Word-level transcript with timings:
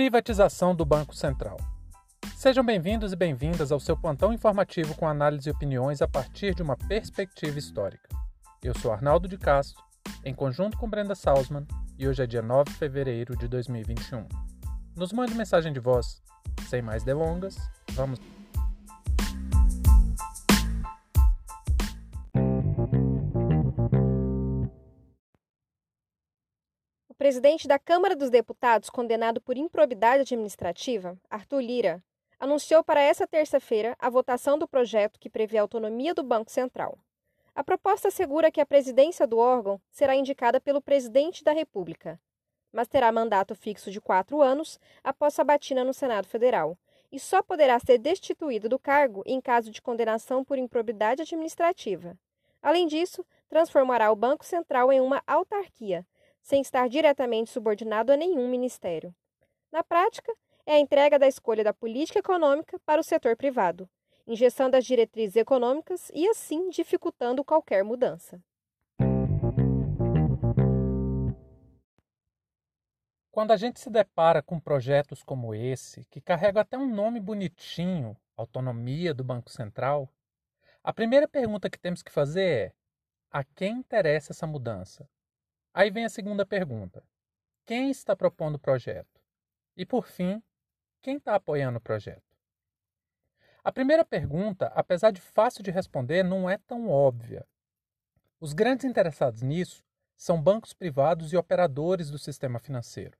Privatização 0.00 0.74
do 0.74 0.82
Banco 0.82 1.14
Central. 1.14 1.58
Sejam 2.34 2.64
bem-vindos 2.64 3.12
e 3.12 3.16
bem-vindas 3.16 3.70
ao 3.70 3.78
seu 3.78 3.94
plantão 3.94 4.32
informativo 4.32 4.94
com 4.94 5.06
análise 5.06 5.46
e 5.46 5.52
opiniões 5.52 6.00
a 6.00 6.08
partir 6.08 6.54
de 6.54 6.62
uma 6.62 6.74
perspectiva 6.74 7.58
histórica. 7.58 8.08
Eu 8.64 8.72
sou 8.78 8.92
Arnaldo 8.92 9.28
de 9.28 9.36
Castro, 9.36 9.84
em 10.24 10.34
conjunto 10.34 10.78
com 10.78 10.88
Brenda 10.88 11.14
Salzman, 11.14 11.66
e 11.98 12.08
hoje 12.08 12.22
é 12.22 12.26
dia 12.26 12.40
9 12.40 12.70
de 12.70 12.78
fevereiro 12.78 13.36
de 13.36 13.46
2021. 13.46 14.26
Nos 14.96 15.12
mande 15.12 15.34
mensagem 15.34 15.70
de 15.70 15.80
voz. 15.80 16.22
Sem 16.66 16.80
mais 16.80 17.04
delongas, 17.04 17.58
vamos. 17.92 18.18
Presidente 27.20 27.68
da 27.68 27.78
Câmara 27.78 28.16
dos 28.16 28.30
Deputados, 28.30 28.88
condenado 28.88 29.42
por 29.42 29.54
improbidade 29.54 30.22
administrativa, 30.22 31.18
Arthur 31.28 31.60
Lira, 31.60 32.02
anunciou 32.38 32.82
para 32.82 33.02
essa 33.02 33.26
terça-feira 33.26 33.94
a 33.98 34.08
votação 34.08 34.58
do 34.58 34.66
projeto 34.66 35.20
que 35.20 35.28
prevê 35.28 35.58
a 35.58 35.60
autonomia 35.60 36.14
do 36.14 36.22
Banco 36.22 36.50
Central. 36.50 36.98
A 37.54 37.62
proposta 37.62 38.08
assegura 38.08 38.50
que 38.50 38.58
a 38.58 38.64
presidência 38.64 39.26
do 39.26 39.36
órgão 39.36 39.78
será 39.90 40.16
indicada 40.16 40.58
pelo 40.62 40.80
presidente 40.80 41.44
da 41.44 41.52
República, 41.52 42.18
mas 42.72 42.88
terá 42.88 43.12
mandato 43.12 43.54
fixo 43.54 43.90
de 43.90 44.00
quatro 44.00 44.40
anos 44.40 44.80
após 45.04 45.34
sabatina 45.34 45.84
no 45.84 45.92
Senado 45.92 46.26
Federal 46.26 46.74
e 47.12 47.20
só 47.20 47.42
poderá 47.42 47.78
ser 47.80 47.98
destituído 47.98 48.66
do 48.66 48.78
cargo 48.78 49.22
em 49.26 49.42
caso 49.42 49.70
de 49.70 49.82
condenação 49.82 50.42
por 50.42 50.56
improbidade 50.56 51.20
administrativa. 51.20 52.16
Além 52.62 52.86
disso, 52.86 53.26
transformará 53.46 54.10
o 54.10 54.16
Banco 54.16 54.42
Central 54.42 54.90
em 54.90 55.02
uma 55.02 55.22
autarquia, 55.26 56.06
sem 56.42 56.60
estar 56.60 56.88
diretamente 56.88 57.50
subordinado 57.50 58.12
a 58.12 58.16
nenhum 58.16 58.48
ministério. 58.48 59.14
Na 59.70 59.84
prática, 59.84 60.32
é 60.66 60.74
a 60.74 60.78
entrega 60.78 61.18
da 61.18 61.28
escolha 61.28 61.64
da 61.64 61.72
política 61.72 62.18
econômica 62.18 62.78
para 62.84 63.00
o 63.00 63.04
setor 63.04 63.36
privado, 63.36 63.88
engessando 64.26 64.76
as 64.76 64.84
diretrizes 64.84 65.36
econômicas 65.36 66.10
e, 66.14 66.28
assim, 66.28 66.70
dificultando 66.70 67.44
qualquer 67.44 67.82
mudança. 67.84 68.40
Quando 73.30 73.52
a 73.52 73.56
gente 73.56 73.78
se 73.80 73.88
depara 73.88 74.42
com 74.42 74.58
projetos 74.60 75.22
como 75.22 75.54
esse, 75.54 76.04
que 76.10 76.20
carregam 76.20 76.60
até 76.60 76.76
um 76.76 76.88
nome 76.88 77.20
bonitinho, 77.20 78.16
autonomia 78.36 79.14
do 79.14 79.22
Banco 79.22 79.50
Central, 79.50 80.12
a 80.82 80.92
primeira 80.92 81.28
pergunta 81.28 81.70
que 81.70 81.78
temos 81.78 82.02
que 82.02 82.10
fazer 82.10 82.42
é: 82.42 82.72
a 83.30 83.44
quem 83.44 83.78
interessa 83.78 84.32
essa 84.32 84.46
mudança? 84.46 85.08
Aí 85.72 85.90
vem 85.90 86.04
a 86.04 86.08
segunda 86.08 86.44
pergunta: 86.44 87.02
quem 87.64 87.90
está 87.90 88.16
propondo 88.16 88.56
o 88.56 88.58
projeto? 88.60 89.20
E 89.76 89.86
por 89.86 90.06
fim, 90.06 90.42
quem 91.00 91.16
está 91.16 91.34
apoiando 91.34 91.78
o 91.78 91.82
projeto? 91.82 92.36
A 93.62 93.70
primeira 93.70 94.04
pergunta, 94.04 94.66
apesar 94.74 95.10
de 95.10 95.20
fácil 95.20 95.62
de 95.62 95.70
responder, 95.70 96.22
não 96.22 96.48
é 96.48 96.58
tão 96.58 96.88
óbvia. 96.88 97.46
Os 98.40 98.52
grandes 98.52 98.84
interessados 98.84 99.42
nisso 99.42 99.84
são 100.16 100.42
bancos 100.42 100.72
privados 100.72 101.32
e 101.32 101.36
operadores 101.36 102.10
do 102.10 102.18
sistema 102.18 102.58
financeiro. 102.58 103.16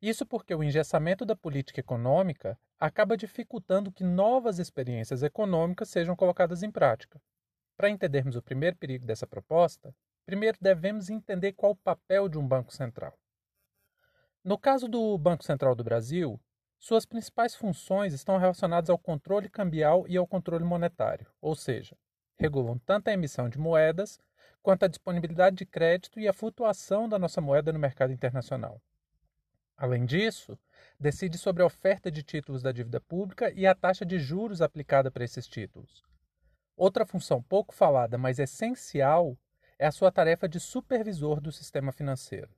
Isso 0.00 0.24
porque 0.24 0.54
o 0.54 0.62
engessamento 0.62 1.24
da 1.24 1.36
política 1.36 1.80
econômica 1.80 2.58
acaba 2.78 3.16
dificultando 3.16 3.92
que 3.92 4.04
novas 4.04 4.58
experiências 4.58 5.22
econômicas 5.22 5.88
sejam 5.88 6.16
colocadas 6.16 6.62
em 6.62 6.70
prática. 6.70 7.20
Para 7.76 7.90
entendermos 7.90 8.36
o 8.36 8.42
primeiro 8.42 8.76
perigo 8.76 9.04
dessa 9.04 9.26
proposta, 9.26 9.94
primeiro 10.24 10.58
devemos 10.60 11.10
entender 11.10 11.52
qual 11.52 11.72
o 11.72 11.76
papel 11.76 12.28
de 12.28 12.38
um 12.38 12.46
banco 12.46 12.72
central. 12.72 13.18
No 14.42 14.58
caso 14.58 14.88
do 14.88 15.16
Banco 15.16 15.42
Central 15.42 15.74
do 15.74 15.82
Brasil, 15.82 16.40
suas 16.78 17.06
principais 17.06 17.54
funções 17.54 18.12
estão 18.12 18.36
relacionadas 18.36 18.90
ao 18.90 18.98
controle 18.98 19.48
cambial 19.48 20.06
e 20.06 20.16
ao 20.16 20.26
controle 20.26 20.64
monetário, 20.64 21.26
ou 21.40 21.54
seja, 21.54 21.96
regulam 22.38 22.78
tanto 22.78 23.08
a 23.08 23.12
emissão 23.12 23.48
de 23.48 23.58
moedas 23.58 24.18
quanto 24.62 24.84
a 24.84 24.88
disponibilidade 24.88 25.56
de 25.56 25.66
crédito 25.66 26.20
e 26.20 26.28
a 26.28 26.32
flutuação 26.32 27.08
da 27.08 27.18
nossa 27.18 27.40
moeda 27.40 27.72
no 27.72 27.78
mercado 27.78 28.12
internacional. 28.12 28.82
Além 29.76 30.04
disso, 30.04 30.58
decide 31.00 31.36
sobre 31.36 31.62
a 31.62 31.66
oferta 31.66 32.10
de 32.10 32.22
títulos 32.22 32.62
da 32.62 32.70
dívida 32.70 33.00
pública 33.00 33.50
e 33.52 33.66
a 33.66 33.74
taxa 33.74 34.04
de 34.04 34.18
juros 34.18 34.62
aplicada 34.62 35.10
para 35.10 35.24
esses 35.24 35.46
títulos. 35.46 36.02
Outra 36.76 37.06
função 37.06 37.42
pouco 37.42 37.74
falada, 37.74 38.18
mas 38.18 38.38
essencial, 38.38 39.38
é 39.78 39.86
a 39.86 39.92
sua 39.92 40.10
tarefa 40.10 40.48
de 40.48 40.60
supervisor 40.60 41.40
do 41.40 41.52
sistema 41.52 41.92
financeiro. 41.92 42.50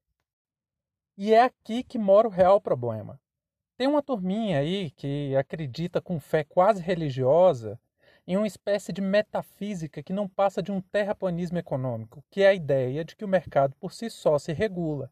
E 1.16 1.32
é 1.32 1.42
aqui 1.42 1.82
que 1.82 1.98
mora 1.98 2.28
o 2.28 2.30
real 2.30 2.60
problema. 2.60 3.20
Tem 3.76 3.86
uma 3.86 4.02
turminha 4.02 4.58
aí 4.58 4.90
que 4.90 5.34
acredita 5.36 6.00
com 6.00 6.20
fé 6.20 6.44
quase 6.44 6.82
religiosa 6.82 7.78
em 8.26 8.36
uma 8.36 8.46
espécie 8.46 8.92
de 8.92 9.00
metafísica 9.00 10.02
que 10.02 10.12
não 10.12 10.28
passa 10.28 10.62
de 10.62 10.72
um 10.72 10.80
terraplanismo 10.80 11.58
econômico, 11.58 12.24
que 12.30 12.42
é 12.42 12.48
a 12.48 12.54
ideia 12.54 13.04
de 13.04 13.14
que 13.14 13.24
o 13.24 13.28
mercado 13.28 13.74
por 13.76 13.92
si 13.92 14.10
só 14.10 14.38
se 14.38 14.52
regula. 14.52 15.10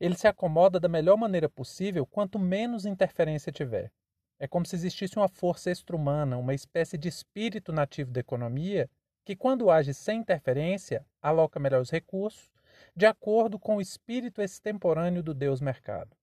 Ele 0.00 0.16
se 0.16 0.26
acomoda 0.26 0.80
da 0.80 0.88
melhor 0.88 1.16
maneira 1.16 1.48
possível 1.48 2.04
quanto 2.04 2.38
menos 2.38 2.84
interferência 2.84 3.52
tiver. 3.52 3.92
É 4.38 4.48
como 4.48 4.66
se 4.66 4.74
existisse 4.74 5.16
uma 5.16 5.28
força 5.28 5.70
extra-humana, 5.70 6.36
uma 6.36 6.52
espécie 6.52 6.98
de 6.98 7.08
espírito 7.08 7.72
nativo 7.72 8.10
da 8.10 8.18
economia, 8.18 8.90
que, 9.24 9.36
quando 9.36 9.70
age 9.70 9.94
sem 9.94 10.20
interferência, 10.20 11.06
aloca 11.20 11.60
melhor 11.60 11.80
os 11.80 11.90
recursos, 11.90 12.50
de 12.94 13.06
acordo 13.06 13.58
com 13.58 13.76
o 13.76 13.80
espírito 13.80 14.42
extemporâneo 14.42 15.22
do 15.22 15.32
Deus 15.32 15.60
mercado. 15.60 16.16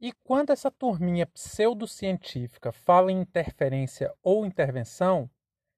E 0.00 0.12
quando 0.24 0.50
essa 0.50 0.70
turminha 0.70 1.26
pseudocientífica 1.26 2.72
fala 2.72 3.12
em 3.12 3.20
interferência 3.20 4.12
ou 4.22 4.44
intervenção, 4.44 5.30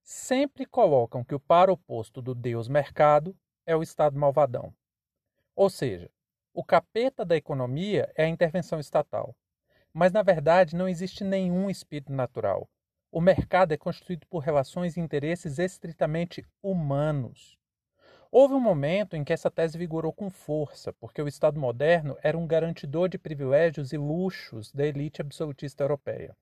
sempre 0.02 0.64
colocam 0.64 1.24
que 1.24 1.34
o 1.34 1.40
par 1.40 1.68
oposto 1.68 2.22
do 2.22 2.34
Deus 2.34 2.68
mercado 2.68 3.36
é 3.66 3.76
o 3.76 3.82
Estado 3.82 4.18
malvadão. 4.18 4.74
Ou 5.54 5.68
seja, 5.68 6.10
o 6.52 6.64
capeta 6.64 7.24
da 7.24 7.36
economia 7.36 8.10
é 8.16 8.24
a 8.24 8.28
intervenção 8.28 8.78
estatal. 8.78 9.36
Mas 9.92 10.12
na 10.12 10.22
verdade 10.22 10.74
não 10.74 10.88
existe 10.88 11.22
nenhum 11.24 11.68
espírito 11.68 12.12
natural. 12.12 12.68
O 13.16 13.20
mercado 13.20 13.70
é 13.70 13.76
constituído 13.76 14.26
por 14.26 14.40
relações 14.40 14.96
e 14.96 15.00
interesses 15.00 15.60
estritamente 15.60 16.44
humanos. 16.60 17.56
Houve 18.28 18.54
um 18.54 18.60
momento 18.60 19.14
em 19.14 19.22
que 19.22 19.32
essa 19.32 19.48
tese 19.48 19.78
vigorou 19.78 20.12
com 20.12 20.28
força, 20.28 20.92
porque 20.94 21.22
o 21.22 21.28
Estado 21.28 21.60
moderno 21.60 22.18
era 22.24 22.36
um 22.36 22.44
garantidor 22.44 23.08
de 23.08 23.16
privilégios 23.16 23.92
e 23.92 23.96
luxos 23.96 24.72
da 24.72 24.84
elite 24.84 25.20
absolutista 25.20 25.84
europeia. 25.84 26.36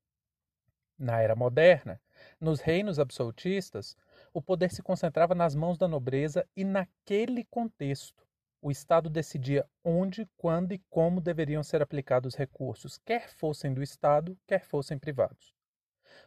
Na 0.98 1.20
era 1.20 1.36
moderna, 1.36 2.00
nos 2.40 2.62
reinos 2.62 2.98
absolutistas, 2.98 3.94
o 4.32 4.40
poder 4.40 4.70
se 4.70 4.82
concentrava 4.82 5.34
nas 5.34 5.54
mãos 5.54 5.76
da 5.76 5.86
nobreza 5.86 6.48
e, 6.56 6.64
naquele 6.64 7.44
contexto, 7.44 8.26
o 8.62 8.70
Estado 8.70 9.10
decidia 9.10 9.68
onde, 9.84 10.26
quando 10.38 10.72
e 10.72 10.78
como 10.88 11.20
deveriam 11.20 11.62
ser 11.62 11.82
aplicados 11.82 12.32
os 12.32 12.38
recursos, 12.38 12.96
quer 12.96 13.28
fossem 13.28 13.74
do 13.74 13.82
Estado, 13.82 14.38
quer 14.46 14.64
fossem 14.64 14.98
privados. 14.98 15.52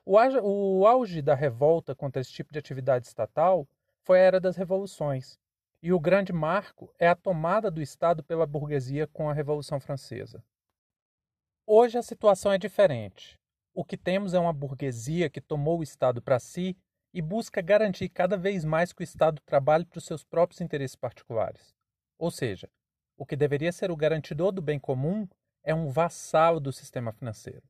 O 0.05 0.85
auge 0.85 1.21
da 1.21 1.35
revolta 1.35 1.95
contra 1.95 2.21
esse 2.21 2.31
tipo 2.31 2.53
de 2.53 2.59
atividade 2.59 3.07
estatal 3.07 3.67
foi 4.01 4.19
a 4.19 4.23
era 4.23 4.39
das 4.39 4.55
revoluções, 4.55 5.39
e 5.81 5.91
o 5.93 5.99
grande 5.99 6.33
marco 6.33 6.93
é 6.97 7.07
a 7.07 7.15
tomada 7.15 7.69
do 7.69 7.81
Estado 7.81 8.23
pela 8.23 8.45
burguesia 8.45 9.07
com 9.07 9.29
a 9.29 9.33
Revolução 9.33 9.79
Francesa. 9.79 10.43
Hoje 11.65 11.97
a 11.97 12.03
situação 12.03 12.51
é 12.51 12.57
diferente. 12.57 13.39
O 13.73 13.83
que 13.83 13.97
temos 13.97 14.33
é 14.33 14.39
uma 14.39 14.53
burguesia 14.53 15.29
que 15.29 15.41
tomou 15.41 15.79
o 15.79 15.83
Estado 15.83 16.21
para 16.21 16.39
si 16.39 16.77
e 17.13 17.21
busca 17.21 17.61
garantir 17.61 18.09
cada 18.09 18.37
vez 18.37 18.63
mais 18.63 18.93
que 18.93 19.01
o 19.01 19.03
Estado 19.03 19.41
trabalhe 19.45 19.85
para 19.85 19.97
os 19.97 20.05
seus 20.05 20.23
próprios 20.23 20.61
interesses 20.61 20.95
particulares. 20.95 21.73
Ou 22.17 22.31
seja, 22.31 22.69
o 23.17 23.25
que 23.25 23.35
deveria 23.35 23.71
ser 23.71 23.91
o 23.91 23.95
garantidor 23.95 24.51
do 24.51 24.61
bem 24.61 24.79
comum 24.79 25.27
é 25.63 25.73
um 25.73 25.87
vassalo 25.87 26.59
do 26.59 26.71
sistema 26.71 27.11
financeiro. 27.11 27.63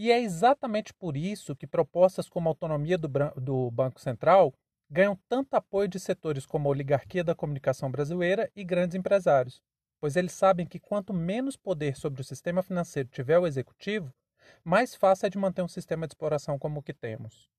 E 0.00 0.12
é 0.12 0.20
exatamente 0.20 0.94
por 0.94 1.16
isso 1.16 1.56
que 1.56 1.66
propostas 1.66 2.28
como 2.28 2.48
a 2.48 2.52
autonomia 2.52 2.96
do, 2.96 3.08
do 3.36 3.68
Banco 3.72 4.00
Central 4.00 4.54
ganham 4.88 5.18
tanto 5.28 5.54
apoio 5.54 5.88
de 5.88 5.98
setores 5.98 6.46
como 6.46 6.68
a 6.68 6.70
oligarquia 6.70 7.24
da 7.24 7.34
comunicação 7.34 7.90
brasileira 7.90 8.48
e 8.54 8.62
grandes 8.62 8.94
empresários, 8.94 9.60
pois 10.00 10.14
eles 10.14 10.30
sabem 10.30 10.64
que 10.64 10.78
quanto 10.78 11.12
menos 11.12 11.56
poder 11.56 11.96
sobre 11.96 12.20
o 12.20 12.24
sistema 12.24 12.62
financeiro 12.62 13.08
tiver 13.08 13.40
o 13.40 13.46
executivo, 13.46 14.14
mais 14.62 14.94
fácil 14.94 15.26
é 15.26 15.30
de 15.30 15.36
manter 15.36 15.62
um 15.62 15.68
sistema 15.68 16.06
de 16.06 16.12
exploração 16.12 16.60
como 16.60 16.78
o 16.78 16.82
que 16.82 16.94
temos. 16.94 17.50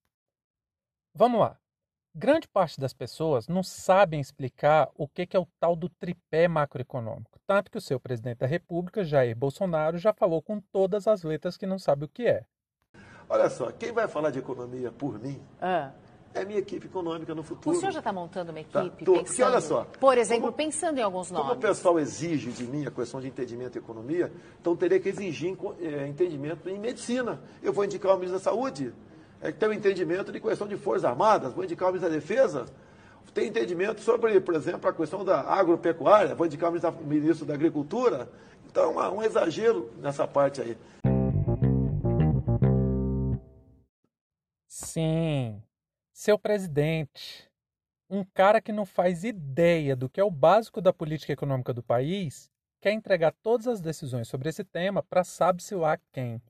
Vamos 1.13 1.41
lá. 1.41 1.59
Grande 2.15 2.47
parte 2.47 2.79
das 2.79 2.91
pessoas 2.91 3.47
não 3.47 3.61
sabem 3.61 4.19
explicar 4.19 4.89
o 4.95 5.07
que 5.07 5.27
é 5.31 5.39
o 5.39 5.47
tal 5.59 5.75
do 5.75 5.87
tripé 5.87 6.47
macroeconômico, 6.47 7.39
tanto 7.45 7.69
que 7.69 7.77
o 7.77 7.81
seu 7.81 7.99
presidente 7.99 8.39
da 8.39 8.47
República, 8.47 9.03
Jair 9.03 9.35
Bolsonaro, 9.37 9.97
já 9.97 10.11
falou 10.11 10.41
com 10.41 10.59
todas 10.59 11.07
as 11.07 11.21
letras 11.23 11.55
que 11.55 11.67
não 11.67 11.77
sabe 11.77 12.05
o 12.05 12.07
que 12.09 12.23
é. 12.27 12.43
Olha 13.29 13.47
só, 13.49 13.71
quem 13.71 13.91
vai 13.91 14.07
falar 14.07 14.31
de 14.31 14.39
economia 14.39 14.91
por 14.91 15.19
mim 15.19 15.39
ah 15.61 15.91
é 16.33 16.45
minha 16.45 16.59
equipe 16.59 16.85
econômica 16.87 17.33
no 17.33 17.41
futuro. 17.43 17.75
O 17.75 17.79
senhor 17.79 17.91
já 17.91 17.99
está 17.99 18.11
montando 18.13 18.51
uma 18.51 18.63
Tá, 18.63 18.85
equipe? 18.85 19.03
tô- 19.05 19.13
pensando, 19.13 19.25
porque 19.27 19.43
olha 19.43 19.61
só, 19.61 19.83
Por 19.99 20.17
exemplo, 20.17 20.41
como- 20.45 20.53
pensando 20.53 20.97
em 20.99 21.01
alguns 21.03 21.29
Como 21.29 21.41
o 21.43 21.45
nomes. 21.45 21.59
pessoal 21.59 21.99
exige 21.99 22.51
de 22.51 22.63
mim 22.65 22.85
a 22.87 22.91
questão 22.91 23.19
de 23.21 23.27
entendimento 23.27 23.77
em 23.77 23.81
economia, 23.81 24.31
então 24.59 24.75
teria 24.75 24.99
que 24.99 25.09
exigir 25.09 25.55
eh, 25.79 26.07
entendimento 26.07 26.67
em 26.69 26.79
medicina. 26.79 27.39
Eu 27.63 27.71
vou 27.73 27.83
indicar 27.85 28.13
o 28.15 28.15
ministro 28.17 28.37
da 28.39 28.43
Saúde, 28.43 28.93
é, 29.41 29.51
tem 29.51 29.69
um 29.69 29.73
entendimento 29.73 30.31
de 30.31 30.39
questão 30.39 30.67
de 30.67 30.75
Forças 30.77 31.05
Armadas, 31.05 31.53
vou 31.53 31.63
indicar 31.63 31.89
o 31.89 31.91
ministro 31.91 32.09
da 32.09 32.19
Defesa, 32.19 32.65
tem 33.33 33.47
entendimento 33.47 34.01
sobre, 34.01 34.39
por 34.41 34.55
exemplo, 34.55 34.89
a 34.89 34.93
questão 34.93 35.23
da 35.23 35.41
agropecuária, 35.41 36.35
vou 36.35 36.47
indicar 36.47 36.69
o 36.69 36.73
ministro 36.73 36.91
da, 36.91 37.01
ministro 37.01 37.45
da 37.45 37.53
Agricultura. 37.53 38.29
Então, 38.65 38.83
é 38.83 38.87
uma- 38.87 39.11
um 39.11 39.23
exagero 39.23 39.91
nessa 39.99 40.27
parte 40.27 40.61
aí. 40.61 40.77
Sim, 44.67 45.61
seu 46.11 46.37
presidente, 46.37 47.49
um 48.09 48.23
cara 48.23 48.61
que 48.61 48.71
não 48.71 48.85
faz 48.85 49.23
ideia 49.23 49.95
do 49.95 50.09
que 50.09 50.19
é 50.19 50.23
o 50.23 50.31
básico 50.31 50.81
da 50.81 50.91
política 50.91 51.33
econômica 51.33 51.73
do 51.73 51.83
país, 51.83 52.51
quer 52.81 52.91
entregar 52.91 53.33
todas 53.43 53.67
as 53.67 53.79
decisões 53.79 54.27
sobre 54.27 54.49
esse 54.49 54.63
tema 54.63 55.03
para 55.03 55.23
sabe-se 55.23 55.75
lá 55.75 55.97
quem. 56.11 56.41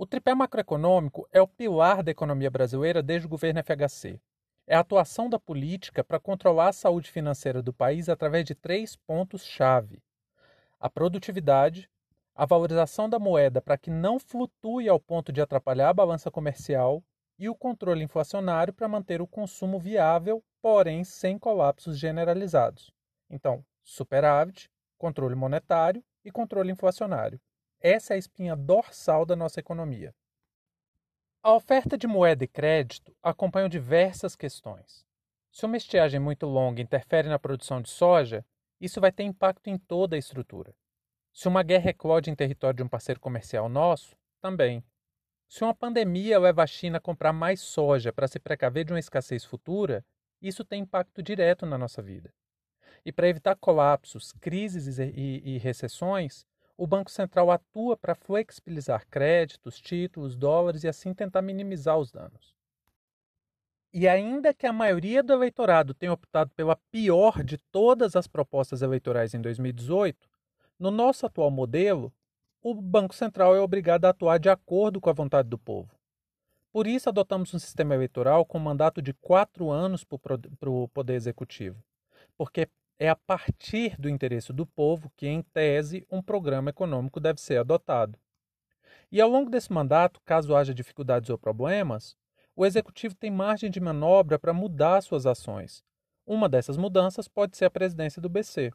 O 0.00 0.06
tripé 0.06 0.32
macroeconômico 0.32 1.28
é 1.32 1.42
o 1.42 1.48
pilar 1.48 2.04
da 2.04 2.12
economia 2.12 2.48
brasileira 2.48 3.02
desde 3.02 3.26
o 3.26 3.28
governo 3.28 3.58
FHC. 3.64 4.20
É 4.64 4.76
a 4.76 4.78
atuação 4.78 5.28
da 5.28 5.40
política 5.40 6.04
para 6.04 6.20
controlar 6.20 6.68
a 6.68 6.72
saúde 6.72 7.10
financeira 7.10 7.60
do 7.60 7.72
país 7.72 8.08
através 8.08 8.44
de 8.44 8.54
três 8.54 8.94
pontos-chave: 8.94 10.00
a 10.78 10.88
produtividade, 10.88 11.90
a 12.32 12.46
valorização 12.46 13.08
da 13.08 13.18
moeda 13.18 13.60
para 13.60 13.76
que 13.76 13.90
não 13.90 14.20
flutue 14.20 14.88
ao 14.88 15.00
ponto 15.00 15.32
de 15.32 15.40
atrapalhar 15.40 15.88
a 15.88 15.94
balança 15.94 16.30
comercial 16.30 17.02
e 17.36 17.48
o 17.48 17.54
controle 17.56 18.04
inflacionário 18.04 18.72
para 18.72 18.86
manter 18.86 19.20
o 19.20 19.26
consumo 19.26 19.80
viável, 19.80 20.44
porém 20.62 21.02
sem 21.02 21.36
colapsos 21.36 21.98
generalizados. 21.98 22.92
Então, 23.28 23.64
superávit, 23.82 24.70
controle 24.96 25.34
monetário 25.34 26.04
e 26.24 26.30
controle 26.30 26.70
inflacionário. 26.70 27.40
Essa 27.80 28.14
é 28.14 28.16
a 28.16 28.18
espinha 28.18 28.56
dorsal 28.56 29.24
da 29.24 29.36
nossa 29.36 29.60
economia. 29.60 30.14
A 31.40 31.54
oferta 31.54 31.96
de 31.96 32.06
moeda 32.06 32.42
e 32.42 32.48
crédito 32.48 33.16
acompanha 33.22 33.68
diversas 33.68 34.34
questões. 34.34 35.06
Se 35.52 35.64
uma 35.64 35.76
estiagem 35.76 36.18
muito 36.18 36.46
longa 36.46 36.82
interfere 36.82 37.28
na 37.28 37.38
produção 37.38 37.80
de 37.80 37.88
soja, 37.88 38.44
isso 38.80 39.00
vai 39.00 39.12
ter 39.12 39.22
impacto 39.22 39.68
em 39.68 39.78
toda 39.78 40.16
a 40.16 40.18
estrutura. 40.18 40.74
Se 41.32 41.46
uma 41.46 41.62
guerra 41.62 41.90
eclode 41.90 42.30
em 42.30 42.34
território 42.34 42.76
de 42.76 42.82
um 42.82 42.88
parceiro 42.88 43.20
comercial 43.20 43.68
nosso, 43.68 44.16
também. 44.40 44.84
Se 45.48 45.62
uma 45.62 45.74
pandemia 45.74 46.38
leva 46.38 46.64
a 46.64 46.66
China 46.66 46.98
a 46.98 47.00
comprar 47.00 47.32
mais 47.32 47.60
soja 47.60 48.12
para 48.12 48.28
se 48.28 48.40
precaver 48.40 48.84
de 48.84 48.92
uma 48.92 48.98
escassez 48.98 49.44
futura, 49.44 50.04
isso 50.42 50.64
tem 50.64 50.82
impacto 50.82 51.22
direto 51.22 51.64
na 51.64 51.78
nossa 51.78 52.02
vida. 52.02 52.34
E 53.04 53.12
para 53.12 53.28
evitar 53.28 53.56
colapsos, 53.56 54.32
crises 54.32 54.98
e, 54.98 55.04
e, 55.04 55.54
e 55.54 55.58
recessões, 55.58 56.44
o 56.78 56.86
Banco 56.86 57.10
Central 57.10 57.50
atua 57.50 57.96
para 57.96 58.14
flexibilizar 58.14 59.04
créditos, 59.08 59.80
títulos, 59.80 60.36
dólares 60.36 60.84
e 60.84 60.88
assim 60.88 61.12
tentar 61.12 61.42
minimizar 61.42 61.98
os 61.98 62.12
danos. 62.12 62.54
E 63.92 64.06
ainda 64.06 64.54
que 64.54 64.64
a 64.64 64.72
maioria 64.72 65.20
do 65.20 65.32
eleitorado 65.32 65.92
tenha 65.92 66.12
optado 66.12 66.52
pela 66.54 66.76
pior 66.90 67.42
de 67.42 67.58
todas 67.58 68.14
as 68.14 68.28
propostas 68.28 68.80
eleitorais 68.80 69.34
em 69.34 69.40
2018, 69.40 70.30
no 70.78 70.92
nosso 70.92 71.26
atual 71.26 71.50
modelo, 71.50 72.14
o 72.62 72.74
Banco 72.74 73.14
Central 73.14 73.56
é 73.56 73.60
obrigado 73.60 74.04
a 74.04 74.10
atuar 74.10 74.38
de 74.38 74.48
acordo 74.48 75.00
com 75.00 75.10
a 75.10 75.14
vontade 75.14 75.48
do 75.48 75.58
povo. 75.58 75.98
Por 76.70 76.86
isso, 76.86 77.08
adotamos 77.08 77.52
um 77.52 77.58
sistema 77.58 77.94
eleitoral 77.94 78.46
com 78.46 78.58
mandato 78.58 79.02
de 79.02 79.12
quatro 79.14 79.70
anos 79.70 80.04
para 80.04 80.70
o 80.70 80.86
Poder 80.88 81.14
Executivo, 81.14 81.82
porque 82.36 82.68
é 82.98 83.08
a 83.08 83.16
partir 83.16 83.98
do 83.98 84.08
interesse 84.08 84.52
do 84.52 84.66
povo 84.66 85.10
que, 85.16 85.26
em 85.26 85.40
tese, 85.40 86.06
um 86.10 86.20
programa 86.20 86.70
econômico 86.70 87.20
deve 87.20 87.40
ser 87.40 87.58
adotado. 87.58 88.18
E 89.10 89.20
ao 89.20 89.30
longo 89.30 89.50
desse 89.50 89.72
mandato, 89.72 90.20
caso 90.24 90.54
haja 90.54 90.74
dificuldades 90.74 91.30
ou 91.30 91.38
problemas, 91.38 92.16
o 92.56 92.66
Executivo 92.66 93.14
tem 93.14 93.30
margem 93.30 93.70
de 93.70 93.80
manobra 93.80 94.38
para 94.38 94.52
mudar 94.52 95.00
suas 95.00 95.26
ações. 95.26 95.84
Uma 96.26 96.48
dessas 96.48 96.76
mudanças 96.76 97.28
pode 97.28 97.56
ser 97.56 97.66
a 97.66 97.70
presidência 97.70 98.20
do 98.20 98.28
BC. 98.28 98.72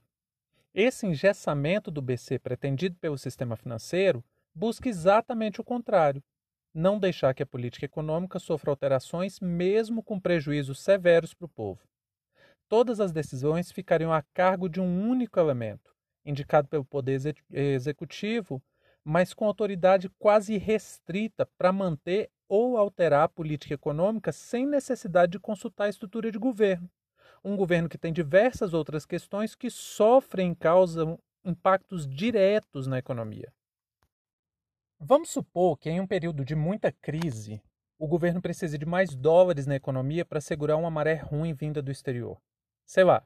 Esse 0.73 1.05
engessamento 1.05 1.91
do 1.91 2.01
BC 2.01 2.39
pretendido 2.39 2.95
pelo 2.95 3.17
sistema 3.17 3.55
financeiro 3.55 4.23
busca 4.55 4.87
exatamente 4.89 5.59
o 5.59 5.63
contrário: 5.63 6.23
não 6.73 6.97
deixar 6.97 7.33
que 7.35 7.43
a 7.43 7.45
política 7.45 7.85
econômica 7.85 8.39
sofra 8.39 8.71
alterações, 8.71 9.39
mesmo 9.39 10.01
com 10.01 10.19
prejuízos 10.19 10.79
severos 10.81 11.33
para 11.33 11.45
o 11.45 11.49
povo. 11.49 11.81
Todas 12.67 12.99
as 12.99 13.11
decisões 13.11 13.71
ficariam 13.71 14.11
a 14.11 14.21
cargo 14.33 14.67
de 14.67 14.81
um 14.81 15.09
único 15.09 15.39
elemento, 15.39 15.93
indicado 16.25 16.67
pelo 16.67 16.85
Poder 16.85 17.19
Executivo, 17.51 18.61
mas 19.03 19.33
com 19.33 19.45
autoridade 19.45 20.09
quase 20.17 20.57
restrita 20.57 21.45
para 21.57 21.71
manter 21.71 22.31
ou 22.47 22.77
alterar 22.77 23.23
a 23.23 23.29
política 23.29 23.73
econômica 23.73 24.31
sem 24.31 24.65
necessidade 24.65 25.33
de 25.33 25.39
consultar 25.39 25.85
a 25.85 25.89
estrutura 25.89 26.31
de 26.31 26.39
governo 26.39 26.89
um 27.43 27.57
governo 27.57 27.89
que 27.89 27.97
tem 27.97 28.13
diversas 28.13 28.73
outras 28.73 29.05
questões 29.05 29.53
que 29.53 29.69
sofrem 29.69 30.51
e 30.51 30.55
causam 30.55 31.19
impactos 31.43 32.07
diretos 32.07 32.87
na 32.87 32.97
economia. 32.97 33.51
Vamos 34.97 35.29
supor 35.29 35.77
que 35.77 35.89
em 35.89 35.99
um 35.99 36.07
período 36.07 36.45
de 36.45 36.55
muita 36.55 36.91
crise, 36.91 37.61
o 37.99 38.07
governo 38.07 38.41
precise 38.41 38.77
de 38.77 38.85
mais 38.85 39.13
dólares 39.13 39.67
na 39.67 39.75
economia 39.75 40.23
para 40.23 40.39
segurar 40.39 40.77
uma 40.77 40.89
maré 40.89 41.15
ruim 41.15 41.53
vinda 41.53 41.81
do 41.81 41.91
exterior. 41.91 42.39
Sei 42.85 43.03
lá, 43.03 43.25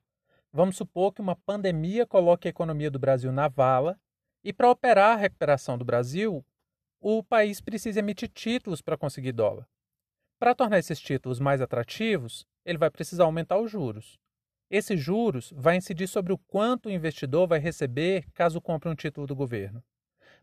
vamos 0.51 0.77
supor 0.77 1.13
que 1.13 1.21
uma 1.21 1.35
pandemia 1.35 2.05
coloque 2.05 2.47
a 2.47 2.51
economia 2.51 2.91
do 2.91 2.99
Brasil 2.99 3.31
na 3.31 3.47
vala 3.47 3.99
e 4.43 4.53
para 4.53 4.69
operar 4.69 5.13
a 5.13 5.19
recuperação 5.19 5.77
do 5.77 5.85
Brasil, 5.85 6.45
o 6.99 7.23
país 7.23 7.59
precisa 7.61 7.99
emitir 7.99 8.29
títulos 8.29 8.81
para 8.81 8.97
conseguir 8.97 9.31
dólar. 9.31 9.67
Para 10.39 10.55
tornar 10.55 10.79
esses 10.79 10.99
títulos 10.99 11.39
mais 11.39 11.61
atrativos, 11.61 12.45
ele 12.63 12.77
vai 12.77 12.89
precisar 12.89 13.23
aumentar 13.23 13.57
os 13.59 13.71
juros. 13.71 14.19
Esses 14.69 14.99
juros 14.99 15.53
vai 15.55 15.77
incidir 15.77 16.07
sobre 16.07 16.33
o 16.33 16.37
quanto 16.37 16.87
o 16.87 16.91
investidor 16.91 17.47
vai 17.47 17.59
receber 17.59 18.29
caso 18.33 18.61
compre 18.61 18.89
um 18.89 18.95
título 18.95 19.25
do 19.25 19.35
governo. 19.35 19.83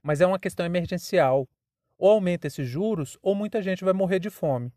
Mas 0.02 0.20
é 0.20 0.26
uma 0.26 0.38
questão 0.38 0.64
emergencial. 0.64 1.48
Ou 1.96 2.10
aumenta 2.10 2.46
esses 2.46 2.68
juros, 2.68 3.16
ou 3.22 3.34
muita 3.34 3.62
gente 3.62 3.84
vai 3.84 3.92
morrer 3.92 4.18
de 4.18 4.30
fome. 4.30 4.72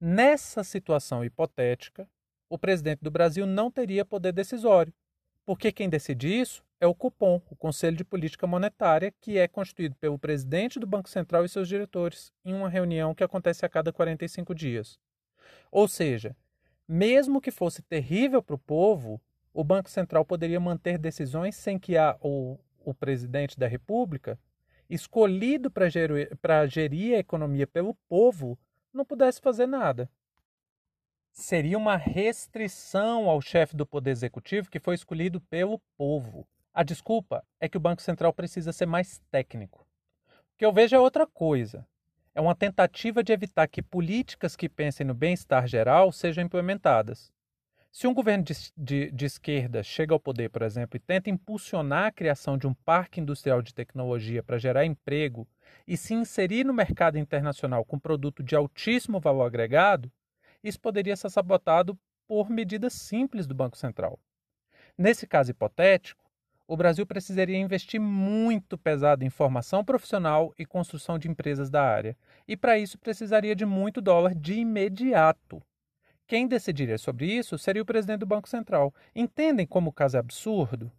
Nessa 0.00 0.64
situação 0.64 1.24
hipotética, 1.24 2.08
o 2.48 2.58
presidente 2.58 3.00
do 3.00 3.10
Brasil 3.10 3.46
não 3.46 3.70
teria 3.70 4.04
poder 4.04 4.32
decisório, 4.32 4.92
porque 5.44 5.72
quem 5.72 5.88
decide 5.88 6.28
isso 6.28 6.64
é 6.80 6.86
o 6.86 6.94
Cupom, 6.94 7.40
o 7.50 7.56
Conselho 7.56 7.96
de 7.96 8.04
Política 8.04 8.46
Monetária, 8.46 9.12
que 9.20 9.38
é 9.38 9.48
constituído 9.48 9.96
pelo 9.96 10.18
presidente 10.18 10.78
do 10.78 10.86
Banco 10.86 11.08
Central 11.08 11.44
e 11.44 11.48
seus 11.48 11.68
diretores, 11.68 12.32
em 12.44 12.54
uma 12.54 12.68
reunião 12.68 13.14
que 13.14 13.24
acontece 13.24 13.64
a 13.66 13.68
cada 13.68 13.92
45 13.92 14.54
dias. 14.54 14.98
Ou 15.72 15.88
seja, 15.88 16.36
mesmo 16.86 17.40
que 17.40 17.50
fosse 17.50 17.82
terrível 17.82 18.42
para 18.42 18.54
o 18.54 18.58
povo, 18.58 19.20
o 19.52 19.64
Banco 19.64 19.90
Central 19.90 20.24
poderia 20.24 20.60
manter 20.60 20.98
decisões 20.98 21.56
sem 21.56 21.78
que 21.78 21.96
a, 21.96 22.16
o, 22.20 22.58
o 22.84 22.94
presidente 22.94 23.58
da 23.58 23.66
República, 23.66 24.38
escolhido 24.88 25.70
para 25.70 25.88
gerir, 25.88 26.30
gerir 26.68 27.16
a 27.16 27.18
economia 27.18 27.66
pelo 27.66 27.94
povo, 28.08 28.58
não 28.92 29.04
pudesse 29.04 29.40
fazer 29.40 29.66
nada. 29.66 30.08
Seria 31.40 31.78
uma 31.78 31.96
restrição 31.96 33.30
ao 33.30 33.40
chefe 33.40 33.76
do 33.76 33.86
Poder 33.86 34.10
Executivo 34.10 34.68
que 34.68 34.80
foi 34.80 34.96
escolhido 34.96 35.40
pelo 35.42 35.80
povo. 35.96 36.44
A 36.74 36.82
desculpa 36.82 37.44
é 37.60 37.68
que 37.68 37.76
o 37.76 37.80
Banco 37.80 38.02
Central 38.02 38.32
precisa 38.32 38.72
ser 38.72 38.86
mais 38.86 39.20
técnico. 39.30 39.86
O 40.26 40.58
que 40.58 40.66
eu 40.66 40.72
vejo 40.72 40.96
é 40.96 40.98
outra 40.98 41.28
coisa. 41.28 41.86
É 42.34 42.40
uma 42.40 42.56
tentativa 42.56 43.22
de 43.22 43.32
evitar 43.32 43.68
que 43.68 43.80
políticas 43.80 44.56
que 44.56 44.68
pensem 44.68 45.06
no 45.06 45.14
bem-estar 45.14 45.68
geral 45.68 46.10
sejam 46.10 46.42
implementadas. 46.42 47.32
Se 47.92 48.08
um 48.08 48.12
governo 48.12 48.42
de, 48.42 48.54
de, 48.76 49.10
de, 49.12 49.24
esquerda 49.24 49.80
chega 49.84 50.12
ao 50.12 50.20
poder, 50.20 50.50
por 50.50 50.62
exemplo, 50.62 50.96
e 50.96 51.00
tenta 51.00 51.30
impulsionar 51.30 52.06
a 52.06 52.12
criação 52.12 52.58
de 52.58 52.66
um 52.66 52.74
parque 52.74 53.20
industrial 53.20 53.62
de 53.62 53.72
tecnologia 53.72 54.42
para 54.42 54.58
gerar 54.58 54.84
emprego 54.84 55.46
e 55.86 55.96
se 55.96 56.14
inserir 56.14 56.64
no 56.64 56.74
mercado 56.74 57.16
internacional 57.16 57.84
com 57.84 57.96
produto 57.96 58.42
de 58.42 58.56
altíssimo 58.56 59.20
valor 59.20 59.44
agregado, 59.44 60.10
isso 60.62 60.80
poderia 60.80 61.16
ser 61.16 61.30
sabotado 61.30 61.98
por 62.26 62.50
medidas 62.50 62.92
simples 62.92 63.46
do 63.46 63.54
Banco 63.54 63.76
Central. 63.76 64.18
Nesse 64.96 65.26
caso 65.26 65.50
hipotético, 65.50 66.28
o 66.66 66.76
Brasil 66.76 67.06
precisaria 67.06 67.56
investir 67.56 67.98
muito 67.98 68.76
pesado 68.76 69.24
em 69.24 69.30
formação 69.30 69.82
profissional 69.82 70.52
e 70.58 70.66
construção 70.66 71.18
de 71.18 71.26
empresas 71.26 71.70
da 71.70 71.82
área, 71.82 72.16
e 72.46 72.56
para 72.56 72.78
isso 72.78 72.98
precisaria 72.98 73.56
de 73.56 73.64
muito 73.64 74.02
dólar 74.02 74.34
de 74.34 74.54
imediato. 74.54 75.62
Quem 76.26 76.46
decidiria 76.46 76.98
sobre 76.98 77.24
isso 77.26 77.56
seria 77.56 77.80
o 77.80 77.86
presidente 77.86 78.20
do 78.20 78.26
Banco 78.26 78.48
Central. 78.48 78.94
Entendem 79.14 79.66
como 79.66 79.88
o 79.88 79.92
caso 79.92 80.18
é 80.18 80.20
absurdo? 80.20 80.92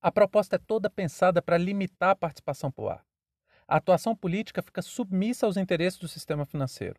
A 0.00 0.10
proposta 0.10 0.56
é 0.56 0.58
toda 0.58 0.90
pensada 0.90 1.40
para 1.40 1.56
limitar 1.56 2.10
a 2.10 2.16
participação 2.16 2.72
popular. 2.72 3.04
A 3.68 3.76
atuação 3.76 4.16
política 4.16 4.60
fica 4.60 4.82
submissa 4.82 5.46
aos 5.46 5.56
interesses 5.56 6.00
do 6.00 6.08
sistema 6.08 6.44
financeiro. 6.44 6.98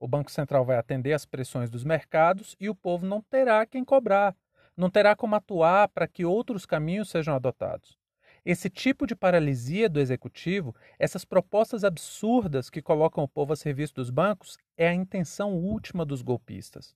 O 0.00 0.06
Banco 0.06 0.30
Central 0.30 0.64
vai 0.64 0.76
atender 0.76 1.12
às 1.12 1.26
pressões 1.26 1.68
dos 1.68 1.82
mercados 1.82 2.54
e 2.60 2.68
o 2.68 2.74
povo 2.74 3.04
não 3.04 3.20
terá 3.20 3.66
quem 3.66 3.84
cobrar, 3.84 4.36
não 4.76 4.88
terá 4.88 5.16
como 5.16 5.34
atuar 5.34 5.88
para 5.88 6.06
que 6.06 6.24
outros 6.24 6.64
caminhos 6.64 7.10
sejam 7.10 7.34
adotados. 7.34 7.98
Esse 8.44 8.70
tipo 8.70 9.06
de 9.06 9.16
paralisia 9.16 9.88
do 9.88 9.98
executivo, 9.98 10.74
essas 10.98 11.24
propostas 11.24 11.82
absurdas 11.82 12.70
que 12.70 12.80
colocam 12.80 13.24
o 13.24 13.28
povo 13.28 13.52
a 13.52 13.56
serviço 13.56 13.94
dos 13.96 14.08
bancos, 14.08 14.56
é 14.76 14.88
a 14.88 14.94
intenção 14.94 15.54
última 15.54 16.04
dos 16.04 16.22
golpistas. 16.22 16.94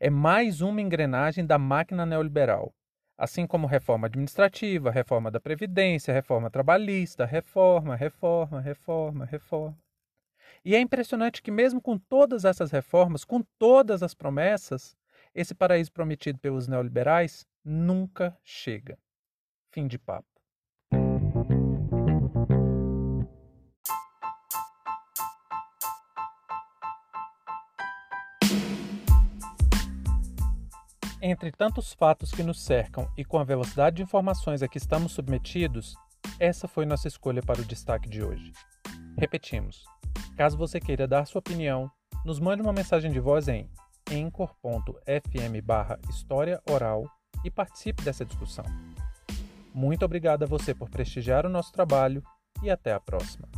É 0.00 0.10
mais 0.10 0.60
uma 0.60 0.80
engrenagem 0.80 1.46
da 1.46 1.58
máquina 1.58 2.04
neoliberal. 2.04 2.74
Assim 3.16 3.46
como 3.46 3.68
reforma 3.68 4.08
administrativa, 4.08 4.90
reforma 4.90 5.30
da 5.30 5.38
Previdência, 5.38 6.12
reforma 6.12 6.50
trabalhista, 6.50 7.24
reforma, 7.24 7.94
reforma, 7.94 8.60
reforma, 8.60 9.24
reforma. 9.24 9.83
E 10.64 10.74
é 10.74 10.80
impressionante 10.80 11.42
que, 11.42 11.50
mesmo 11.50 11.78
com 11.78 11.98
todas 11.98 12.46
essas 12.46 12.70
reformas, 12.70 13.22
com 13.22 13.42
todas 13.58 14.02
as 14.02 14.14
promessas, 14.14 14.96
esse 15.34 15.54
paraíso 15.54 15.92
prometido 15.92 16.38
pelos 16.38 16.66
neoliberais 16.66 17.46
nunca 17.62 18.34
chega. 18.42 18.98
Fim 19.70 19.86
de 19.86 19.98
papo. 19.98 20.26
Entre 31.20 31.52
tantos 31.52 31.92
fatos 31.92 32.30
que 32.30 32.42
nos 32.42 32.62
cercam 32.62 33.10
e 33.18 33.24
com 33.24 33.38
a 33.38 33.44
velocidade 33.44 33.96
de 33.96 34.02
informações 34.02 34.62
a 34.62 34.68
que 34.68 34.78
estamos 34.78 35.12
submetidos, 35.12 35.94
essa 36.40 36.66
foi 36.66 36.86
nossa 36.86 37.08
escolha 37.08 37.42
para 37.42 37.60
o 37.60 37.64
destaque 37.64 38.08
de 38.08 38.22
hoje. 38.22 38.52
Repetimos: 39.18 39.84
caso 40.36 40.56
você 40.56 40.80
queira 40.80 41.06
dar 41.06 41.26
sua 41.26 41.38
opinião, 41.38 41.90
nos 42.24 42.38
mande 42.38 42.62
uma 42.62 42.72
mensagem 42.72 43.10
de 43.10 43.20
voz 43.20 43.48
em 43.48 43.68
encor.fm 44.10 45.62
história 46.08 46.60
oral 46.70 47.04
e 47.44 47.50
participe 47.50 48.02
dessa 48.02 48.24
discussão. 48.24 48.64
Muito 49.74 50.04
obrigado 50.04 50.44
a 50.44 50.46
você 50.46 50.74
por 50.74 50.88
prestigiar 50.88 51.44
o 51.46 51.50
nosso 51.50 51.72
trabalho 51.72 52.22
e 52.62 52.70
até 52.70 52.92
a 52.92 53.00
próxima. 53.00 53.48